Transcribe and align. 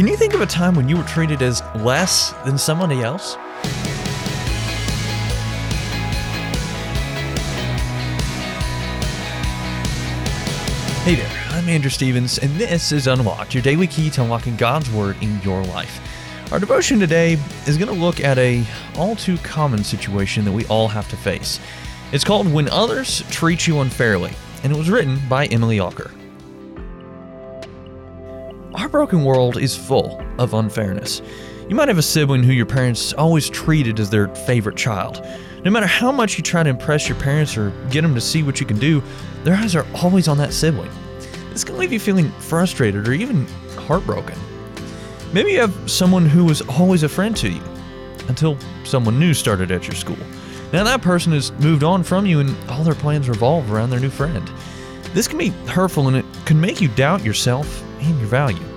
Can 0.00 0.06
you 0.06 0.16
think 0.16 0.32
of 0.32 0.40
a 0.40 0.46
time 0.46 0.74
when 0.74 0.88
you 0.88 0.96
were 0.96 1.04
treated 1.04 1.42
as 1.42 1.62
less 1.74 2.32
than 2.46 2.56
somebody 2.56 3.02
else? 3.02 3.34
Hey 11.04 11.16
there, 11.16 11.30
I'm 11.50 11.68
Andrew 11.68 11.90
Stevens, 11.90 12.38
and 12.38 12.50
this 12.52 12.92
is 12.92 13.08
Unlocked, 13.08 13.52
your 13.52 13.62
daily 13.62 13.86
key 13.86 14.08
to 14.08 14.22
unlocking 14.22 14.56
God's 14.56 14.90
Word 14.90 15.16
in 15.20 15.38
your 15.42 15.62
life. 15.64 16.00
Our 16.50 16.58
devotion 16.58 16.98
today 16.98 17.34
is 17.66 17.76
going 17.76 17.94
to 17.94 18.00
look 18.00 18.20
at 18.20 18.38
a 18.38 18.64
all 18.96 19.16
too 19.16 19.36
common 19.36 19.84
situation 19.84 20.46
that 20.46 20.52
we 20.52 20.64
all 20.68 20.88
have 20.88 21.10
to 21.10 21.16
face. 21.18 21.60
It's 22.10 22.24
called 22.24 22.50
When 22.50 22.70
Others 22.70 23.22
Treat 23.28 23.66
You 23.66 23.80
Unfairly, 23.80 24.32
and 24.64 24.72
it 24.72 24.78
was 24.78 24.88
written 24.88 25.20
by 25.28 25.44
Emily 25.48 25.76
Alker. 25.76 26.10
Our 28.74 28.88
broken 28.88 29.24
world 29.24 29.56
is 29.56 29.76
full 29.76 30.22
of 30.38 30.54
unfairness. 30.54 31.22
You 31.68 31.74
might 31.74 31.88
have 31.88 31.98
a 31.98 32.02
sibling 32.02 32.44
who 32.44 32.52
your 32.52 32.66
parents 32.66 33.12
always 33.12 33.50
treated 33.50 33.98
as 33.98 34.10
their 34.10 34.28
favorite 34.28 34.76
child. 34.76 35.26
No 35.64 35.72
matter 35.72 35.88
how 35.88 36.12
much 36.12 36.36
you 36.36 36.44
try 36.44 36.62
to 36.62 36.70
impress 36.70 37.08
your 37.08 37.18
parents 37.18 37.56
or 37.56 37.70
get 37.90 38.02
them 38.02 38.14
to 38.14 38.20
see 38.20 38.44
what 38.44 38.60
you 38.60 38.66
can 38.66 38.78
do, 38.78 39.02
their 39.42 39.56
eyes 39.56 39.74
are 39.74 39.84
always 39.96 40.28
on 40.28 40.38
that 40.38 40.52
sibling. 40.52 40.90
This 41.50 41.64
can 41.64 41.78
leave 41.78 41.92
you 41.92 41.98
feeling 41.98 42.30
frustrated 42.32 43.08
or 43.08 43.12
even 43.12 43.44
heartbroken. 43.76 44.38
Maybe 45.32 45.52
you 45.52 45.60
have 45.60 45.90
someone 45.90 46.26
who 46.26 46.44
was 46.44 46.62
always 46.62 47.02
a 47.02 47.08
friend 47.08 47.36
to 47.38 47.48
you 47.48 47.62
until 48.28 48.56
someone 48.84 49.18
new 49.18 49.34
started 49.34 49.72
at 49.72 49.88
your 49.88 49.96
school. 49.96 50.18
Now 50.72 50.84
that 50.84 51.02
person 51.02 51.32
has 51.32 51.50
moved 51.54 51.82
on 51.82 52.04
from 52.04 52.24
you 52.24 52.38
and 52.38 52.56
all 52.70 52.84
their 52.84 52.94
plans 52.94 53.28
revolve 53.28 53.72
around 53.72 53.90
their 53.90 54.00
new 54.00 54.10
friend. 54.10 54.48
This 55.12 55.26
can 55.26 55.38
be 55.38 55.48
hurtful 55.66 56.06
and 56.06 56.16
it 56.16 56.24
can 56.46 56.60
make 56.60 56.80
you 56.80 56.86
doubt 56.86 57.24
yourself 57.24 57.82
and 58.00 58.18
your 58.18 58.28
value. 58.28 58.69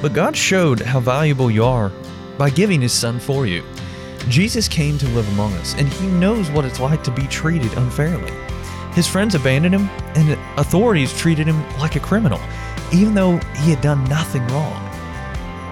But 0.00 0.12
God 0.12 0.36
showed 0.36 0.80
how 0.80 1.00
valuable 1.00 1.50
you 1.50 1.64
are 1.64 1.90
by 2.36 2.50
giving 2.50 2.80
His 2.80 2.92
Son 2.92 3.18
for 3.18 3.46
you. 3.46 3.64
Jesus 4.28 4.68
came 4.68 4.98
to 4.98 5.08
live 5.08 5.28
among 5.32 5.52
us, 5.54 5.74
and 5.74 5.88
He 5.88 6.06
knows 6.06 6.50
what 6.50 6.64
it's 6.64 6.80
like 6.80 7.02
to 7.04 7.10
be 7.10 7.26
treated 7.26 7.72
unfairly. 7.74 8.32
His 8.98 9.06
friends 9.06 9.36
abandoned 9.36 9.76
him, 9.76 9.88
and 10.16 10.32
authorities 10.58 11.16
treated 11.16 11.46
him 11.46 11.62
like 11.78 11.94
a 11.94 12.00
criminal, 12.00 12.40
even 12.92 13.14
though 13.14 13.36
he 13.62 13.70
had 13.70 13.80
done 13.80 14.02
nothing 14.06 14.44
wrong. 14.48 14.84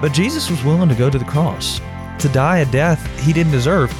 But 0.01 0.13
Jesus 0.13 0.49
was 0.49 0.63
willing 0.63 0.89
to 0.89 0.95
go 0.95 1.11
to 1.11 1.19
the 1.19 1.25
cross, 1.25 1.81
to 2.21 2.29
die 2.29 2.59
a 2.59 2.67
death 2.67 3.05
he 3.25 3.33
didn't 3.33 3.51
deserve, 3.51 3.93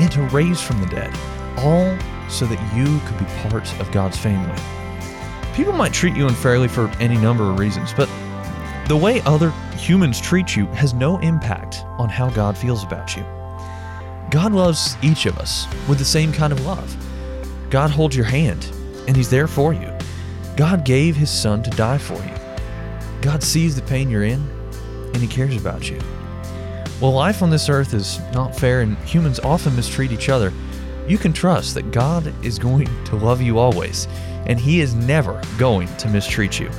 and 0.00 0.12
to 0.12 0.22
raise 0.28 0.60
from 0.60 0.80
the 0.80 0.86
dead, 0.86 1.12
all 1.56 1.98
so 2.28 2.46
that 2.46 2.76
you 2.76 3.00
could 3.06 3.18
be 3.18 3.24
part 3.48 3.80
of 3.80 3.90
God's 3.90 4.16
family. 4.16 4.56
People 5.54 5.72
might 5.72 5.92
treat 5.92 6.14
you 6.14 6.28
unfairly 6.28 6.68
for 6.68 6.86
any 7.00 7.16
number 7.16 7.50
of 7.50 7.58
reasons, 7.58 7.92
but 7.92 8.08
the 8.88 8.96
way 8.96 9.20
other 9.26 9.50
humans 9.76 10.18
treat 10.18 10.56
you 10.56 10.64
has 10.68 10.94
no 10.94 11.18
impact 11.18 11.84
on 11.98 12.08
how 12.08 12.30
God 12.30 12.56
feels 12.56 12.82
about 12.82 13.14
you. 13.14 13.22
God 14.30 14.52
loves 14.52 14.96
each 15.02 15.26
of 15.26 15.38
us 15.38 15.66
with 15.86 15.98
the 15.98 16.06
same 16.06 16.32
kind 16.32 16.54
of 16.54 16.64
love. 16.64 16.96
God 17.68 17.90
holds 17.90 18.16
your 18.16 18.24
hand, 18.24 18.66
and 19.06 19.14
He's 19.14 19.28
there 19.28 19.46
for 19.46 19.74
you. 19.74 19.92
God 20.56 20.86
gave 20.86 21.16
His 21.16 21.30
Son 21.30 21.62
to 21.62 21.70
die 21.70 21.98
for 21.98 22.14
you. 22.14 22.34
God 23.20 23.42
sees 23.42 23.76
the 23.76 23.82
pain 23.82 24.08
you're 24.08 24.24
in, 24.24 24.40
and 25.12 25.18
He 25.18 25.26
cares 25.26 25.56
about 25.56 25.90
you. 25.90 26.00
While 26.98 27.12
life 27.12 27.42
on 27.42 27.50
this 27.50 27.68
earth 27.68 27.92
is 27.92 28.20
not 28.32 28.56
fair 28.56 28.80
and 28.80 28.96
humans 29.00 29.38
often 29.40 29.76
mistreat 29.76 30.12
each 30.12 30.30
other, 30.30 30.50
you 31.06 31.18
can 31.18 31.34
trust 31.34 31.74
that 31.74 31.92
God 31.92 32.32
is 32.42 32.58
going 32.58 32.88
to 33.04 33.16
love 33.16 33.42
you 33.42 33.58
always, 33.58 34.08
and 34.46 34.58
He 34.58 34.80
is 34.80 34.94
never 34.94 35.42
going 35.58 35.94
to 35.98 36.08
mistreat 36.08 36.58
you. 36.58 36.70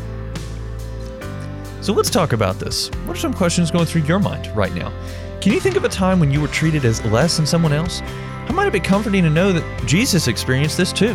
So 1.82 1.94
let's 1.94 2.10
talk 2.10 2.34
about 2.34 2.60
this. 2.60 2.90
What 3.06 3.16
are 3.16 3.20
some 3.20 3.34
questions 3.34 3.72
going 3.72 3.86
through 3.86 4.02
your 4.02 4.20
mind 4.20 4.48
right 4.56 4.74
now? 4.74 4.92
Can 5.40 5.54
you 5.54 5.62
think 5.62 5.78
of 5.78 5.86
a 5.86 5.90
time 5.90 6.20
when 6.20 6.30
you 6.30 6.42
were 6.42 6.50
treated 6.50 6.84
as 6.84 7.04
less 7.06 7.38
than 7.38 7.46
someone 7.46 7.72
else? 7.72 8.02
How 8.02 8.54
might 8.54 8.68
it 8.68 8.74
be 8.74 8.82
comforting 8.82 9.24
to 9.24 9.30
know 9.30 9.54
that 9.54 9.86
Jesus 9.88 10.28
experienced 10.28 10.76
this 10.76 10.92
too? 10.92 11.14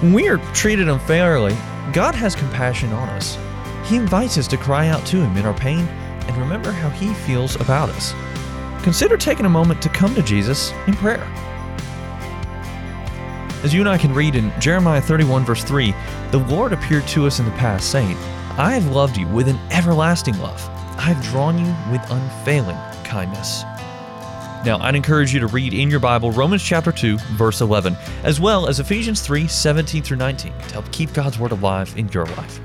When 0.00 0.12
we 0.12 0.28
are 0.28 0.38
treated 0.52 0.88
unfairly, 0.88 1.54
God 1.92 2.16
has 2.16 2.34
compassion 2.34 2.92
on 2.92 3.08
us. 3.10 3.38
He 3.84 3.94
invites 3.94 4.38
us 4.38 4.48
to 4.48 4.56
cry 4.56 4.88
out 4.88 5.06
to 5.06 5.18
Him 5.18 5.36
in 5.36 5.46
our 5.46 5.54
pain 5.54 5.86
and 5.86 6.36
remember 6.36 6.72
how 6.72 6.90
He 6.90 7.14
feels 7.14 7.54
about 7.56 7.90
us. 7.90 8.14
Consider 8.82 9.16
taking 9.16 9.46
a 9.46 9.50
moment 9.50 9.80
to 9.82 9.88
come 9.88 10.12
to 10.16 10.22
Jesus 10.22 10.72
in 10.88 10.94
prayer. 10.94 11.22
As 13.62 13.72
you 13.72 13.78
and 13.78 13.88
I 13.88 13.98
can 13.98 14.12
read 14.12 14.34
in 14.34 14.52
Jeremiah 14.60 15.00
31, 15.00 15.44
verse 15.44 15.62
3, 15.62 15.94
the 16.32 16.38
Lord 16.38 16.72
appeared 16.72 17.06
to 17.08 17.28
us 17.28 17.38
in 17.38 17.44
the 17.44 17.52
past, 17.52 17.92
saying, 17.92 18.16
I 18.58 18.74
have 18.74 18.94
loved 18.94 19.16
you 19.16 19.26
with 19.28 19.48
an 19.48 19.58
everlasting 19.70 20.38
love. 20.38 20.62
I 20.98 21.12
have 21.12 21.24
drawn 21.24 21.56
you 21.56 21.74
with 21.90 22.02
unfailing 22.10 22.76
kindness. 23.02 23.62
Now, 24.66 24.78
I'd 24.78 24.94
encourage 24.94 25.32
you 25.32 25.40
to 25.40 25.46
read 25.46 25.72
in 25.72 25.88
your 25.88 26.00
Bible 26.00 26.30
Romans 26.32 26.62
chapter 26.62 26.92
2, 26.92 27.16
verse 27.32 27.62
11, 27.62 27.96
as 28.24 28.40
well 28.40 28.68
as 28.68 28.78
Ephesians 28.78 29.22
3, 29.22 29.48
17 29.48 30.02
through 30.02 30.18
19 30.18 30.52
to 30.52 30.74
help 30.74 30.92
keep 30.92 31.14
God's 31.14 31.38
Word 31.38 31.52
alive 31.52 31.94
in 31.96 32.08
your 32.10 32.26
life. 32.26 32.60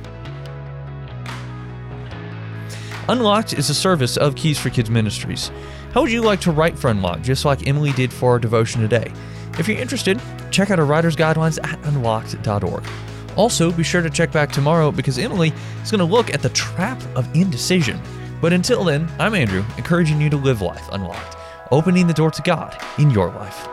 Unlocked 3.07 3.53
is 3.53 3.69
a 3.69 3.73
service 3.73 4.17
of 4.17 4.35
Keys 4.35 4.59
for 4.59 4.69
Kids 4.69 4.89
Ministries. 4.89 5.51
How 5.93 6.01
would 6.01 6.11
you 6.11 6.21
like 6.21 6.41
to 6.41 6.51
write 6.51 6.77
for 6.77 6.89
Unlocked, 6.89 7.23
just 7.23 7.45
like 7.45 7.65
Emily 7.65 7.93
did 7.93 8.11
for 8.11 8.31
our 8.31 8.39
devotion 8.39 8.81
today? 8.81 9.09
If 9.57 9.69
you're 9.69 9.79
interested, 9.79 10.21
check 10.51 10.69
out 10.69 10.79
our 10.79 10.85
writer's 10.85 11.15
guidelines 11.15 11.57
at 11.63 11.79
unlocked.org. 11.85 12.83
Also, 13.37 13.71
be 13.71 13.83
sure 13.83 14.01
to 14.01 14.09
check 14.09 14.31
back 14.31 14.51
tomorrow 14.51 14.91
because 14.91 15.19
Emily 15.19 15.53
is 15.83 15.91
going 15.91 15.99
to 15.99 16.05
look 16.05 16.33
at 16.33 16.41
the 16.41 16.49
trap 16.49 17.01
of 17.15 17.33
indecision. 17.35 18.01
But 18.41 18.51
until 18.51 18.83
then, 18.83 19.07
I'm 19.19 19.35
Andrew, 19.35 19.63
encouraging 19.77 20.19
you 20.19 20.29
to 20.31 20.37
live 20.37 20.61
life 20.61 20.87
unlocked, 20.91 21.37
opening 21.71 22.07
the 22.07 22.13
door 22.13 22.31
to 22.31 22.41
God 22.41 22.77
in 22.97 23.11
your 23.11 23.29
life. 23.29 23.67